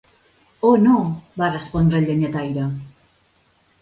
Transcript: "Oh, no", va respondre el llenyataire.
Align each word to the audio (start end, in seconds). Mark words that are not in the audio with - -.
"Oh, 0.69 0.71
no", 0.85 0.95
va 1.41 1.51
respondre 1.57 1.99
el 2.03 2.09
llenyataire. 2.11 2.67